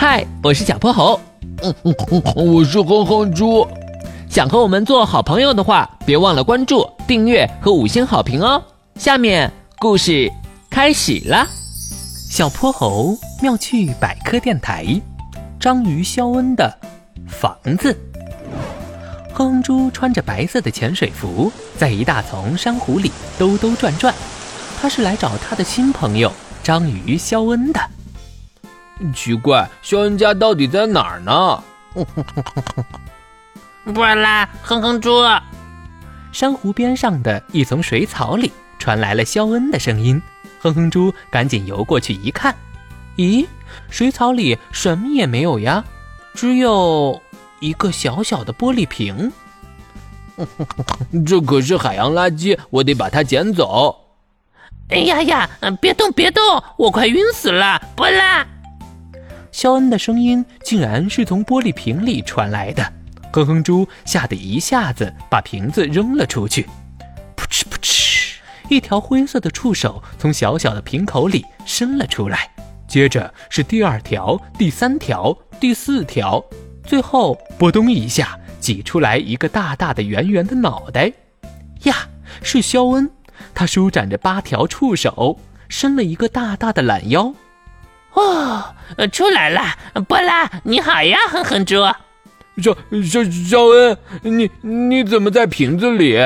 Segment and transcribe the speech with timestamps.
[0.00, 1.20] 嗨，我是小泼猴。
[1.62, 3.68] 嗯嗯嗯，我是哼哼猪。
[4.30, 8.62] 想和我们做好朋友的话，别忘了关注、订阅和五星好评哦。
[8.94, 10.32] 下面故事
[10.70, 11.46] 开始了。
[12.30, 14.86] 小泼猴妙趣百科电台，
[15.60, 16.74] 章鱼肖恩的
[17.28, 17.94] 房子。
[19.34, 24.14] 哼哼猪穿着白色的潜水服，在一大丛珊瑚里兜兜转转。
[24.80, 26.32] 他是来找他的新朋友
[26.62, 27.78] 章鱼肖恩的。
[29.14, 31.62] 奇怪，肖恩家到底在哪儿呢？
[33.84, 35.10] 不啦，哼哼猪！
[36.32, 40.20] 珊瑚边上的一丛水草里传来了肖恩的声音。
[40.60, 42.54] 哼哼猪赶紧游过去一看，
[43.16, 43.46] 咦，
[43.88, 45.82] 水草里什么也没有呀，
[46.34, 47.20] 只有
[47.60, 49.32] 一个小小的玻璃瓶。
[51.26, 53.96] 这可是海洋垃圾，我得把它捡走。
[54.90, 55.48] 哎呀呀，
[55.80, 56.42] 别动别动，
[56.76, 57.80] 我快晕死了！
[57.96, 58.46] 不啦！
[59.52, 62.92] 肖恩的声音竟然是从玻璃瓶里传来的，
[63.32, 66.62] 哼哼猪吓得一下子把瓶子扔了出去，
[67.36, 72.48] 噗嗤噗嗤，一条灰色的触手从小小的瓶口里伸了出来，
[72.86, 76.42] 接着是第二条、第三条、第四条，
[76.84, 81.12] 最后拨咚一下挤出来一个大大的圆圆的脑袋，
[81.82, 81.96] 呀，
[82.42, 83.10] 是肖恩，
[83.52, 87.34] 他舒展着八条触手，伸了一个大大的懒腰。
[88.14, 88.74] 哦，
[89.12, 89.62] 出来了，
[90.08, 91.76] 波拉，你好呀，哼哼猪。
[92.62, 96.18] 肖肖肖恩，你你怎么在瓶子里？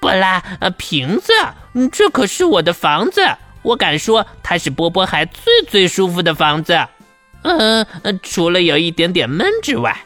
[0.00, 0.42] 波拉，
[0.76, 1.32] 瓶子，
[1.92, 3.20] 这可是我的房子，
[3.62, 6.86] 我敢说它是波波海最最舒服的房子。
[7.42, 7.86] 嗯，
[8.22, 9.96] 除了有一点点闷之外。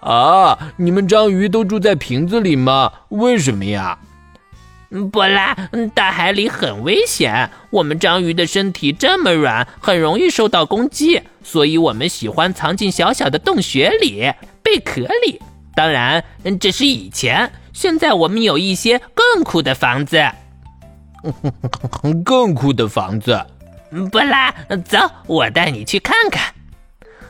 [0.00, 2.92] 啊，你们章鱼都住在瓶子里吗？
[3.08, 3.98] 为什么呀？
[5.12, 5.54] 波拉，
[5.94, 7.48] 大海里很危险。
[7.70, 15.40] 我们章鱼的身体这么软，很容易受到攻击，所以我们喜欢藏进小小的洞穴里、贝壳里。
[15.76, 16.24] 当然，
[16.58, 20.20] 这是以前，现在我们有一些更酷的房子。
[22.24, 23.40] 更酷的房子？
[24.10, 24.52] 波拉，
[24.84, 26.52] 走，我带你去看看。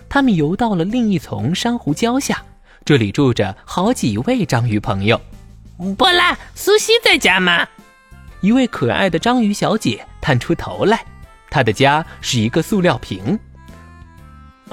[0.09, 2.43] 他们游到了另一丛珊瑚礁下，
[2.85, 5.21] 这里住着好几位章鱼朋友。
[5.97, 7.67] 波拉，苏西在家吗？
[8.43, 11.03] 一位可爱的章鱼小姐探出头来，
[11.49, 13.39] 她的家是一个塑料瓶。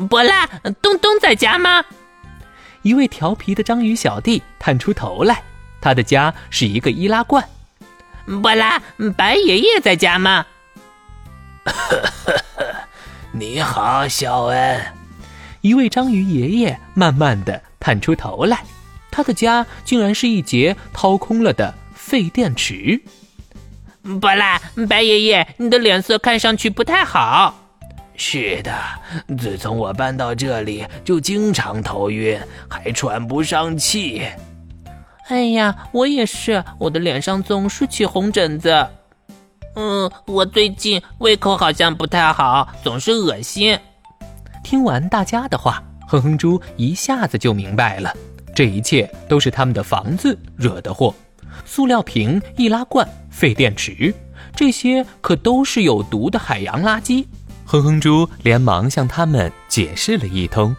[0.10, 0.46] 波拉，
[0.82, 1.82] 东东在家吗？
[2.82, 5.42] 一位调皮的章鱼小弟探出头来，
[5.80, 7.44] 他的家是一个易拉罐。
[8.42, 8.82] 波拉，
[9.16, 10.46] 白爷爷在家吗？
[13.32, 14.86] 你好，小恩。
[15.62, 18.64] 一位章鱼爷爷慢慢的探出头来。
[19.18, 23.02] 他的家竟然是一节掏空了的废电池。
[24.04, 27.56] 不啦，白爷爷，你的脸色看上去不太好。
[28.16, 28.72] 是的，
[29.36, 32.40] 自从我搬到这里，就经常头晕，
[32.70, 34.22] 还喘不上气。
[35.30, 38.88] 哎呀，我也是，我的脸上总是起红疹子。
[39.74, 43.80] 嗯，我最近胃口好像不太好，总是恶心。
[44.64, 48.14] 听完大家的话，哼哼猪一下子就明白了。
[48.58, 51.14] 这一切都是他们的房子惹的祸，
[51.64, 54.12] 塑料瓶、易拉罐、废电池，
[54.56, 57.24] 这些可都是有毒的海洋垃圾。
[57.66, 60.76] 哼哼猪连忙向他们解释了一通。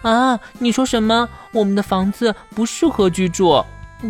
[0.00, 1.28] 啊，你说什么？
[1.52, 3.62] 我们的房子不适合居住？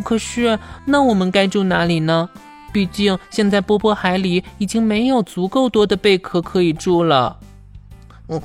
[0.05, 2.31] 可是，那我们该住哪里呢？
[2.73, 7.37] 毕竟现在波波海里已经没有足够多的贝壳可以住了。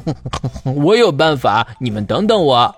[0.65, 2.75] 我有办法，你们等等我。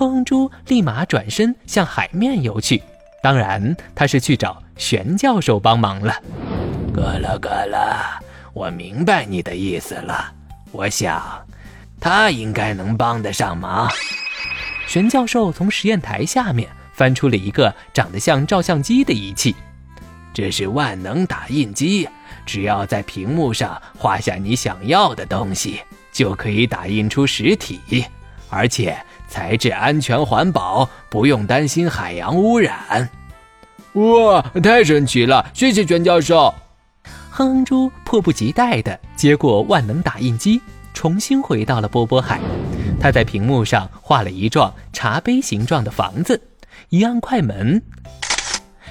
[0.00, 2.82] 哼珠立马转身向海面游去，
[3.22, 6.14] 当然他是去找玄教授帮忙了。
[6.94, 8.18] 咯了咯了，
[8.54, 10.32] 我明白你的意思了。
[10.72, 11.22] 我想，
[12.00, 13.90] 他应该能帮得上忙。
[14.86, 19.54] 玄教授从实验台下面翻出了一个长得像照相机的仪器，
[20.32, 22.08] 这是万能打印机，
[22.46, 28.06] 只要在屏幕上画下你想要的东西，就可以打印出实体，
[28.48, 28.96] 而且。
[29.30, 33.08] 材质安全环保，不用担心海洋污染。
[33.92, 35.46] 哇，太神奇了！
[35.54, 36.52] 谢谢全教授。
[37.30, 40.60] 哼哼猪迫不及待地接过万能打印机，
[40.92, 42.40] 重新回到了波波海。
[43.00, 46.40] 他在屏幕上画了一幢茶杯形状的房子，
[46.90, 47.80] 一按快门，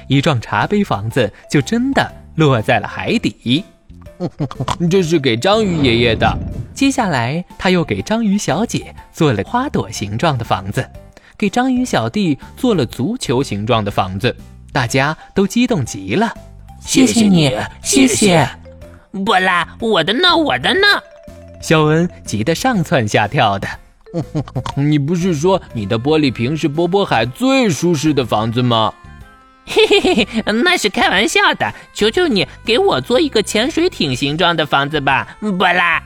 [0.08, 3.64] 一幢茶杯房子就真的落在了海底。
[4.90, 6.38] 这是给章鱼爷爷的。
[6.80, 10.90] 接下来，他又给章鱼小姐做了花朵形状的房子，
[11.38, 14.34] 给章鱼小弟做了足球形状的房子。
[14.72, 16.34] 大家都激动极了。
[16.80, 18.48] 谢谢你，谢谢。
[19.26, 20.88] 波拉，我的呢，我的呢。
[21.62, 23.68] 肖恩急得上蹿下跳的。
[24.82, 28.94] 你不是说你的玻璃瓶是波波海最舒适的房子吗？
[29.66, 30.28] 嘿嘿嘿，
[30.64, 31.74] 那是开玩笑的。
[31.94, 36.02] 求求你给我做一个潜水艇形状的房子吧，波拉。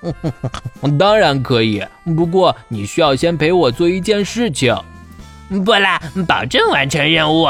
[0.98, 1.84] 当然可以，
[2.16, 4.76] 不过你需要先陪我做一件事情。
[5.48, 7.48] 不啦，保证完成任务。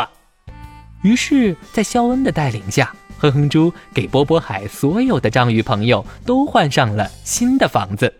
[1.03, 8.13] 于是，在肖恩的带领下，哼哼猪给波波海所有的章鱼朋友都换上了新的房子。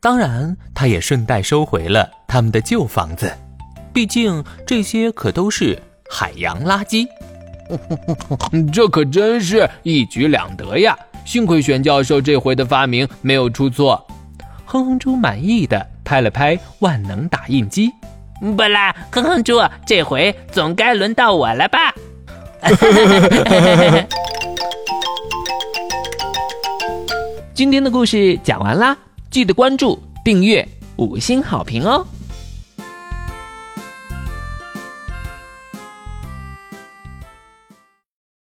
[0.00, 3.32] 当然，他也顺带收回了他们的旧房子，
[3.92, 7.06] 毕竟这些可都是海洋垃圾。
[8.72, 10.98] 这可真是一举两得呀！
[11.24, 14.04] 幸亏玄教授这回的发明没有出错。
[14.64, 17.90] 哼哼猪满意的拍了拍万能打印机。
[18.40, 21.78] 不啦，哼哼猪，这回总该轮到我了吧？
[27.54, 28.96] 今天的故事讲完啦，
[29.30, 30.66] 记得关注、订阅、
[30.96, 32.06] 五星好评哦！